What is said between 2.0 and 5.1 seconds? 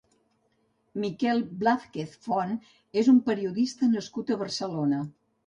Font és un periodista nascut a Barcelona.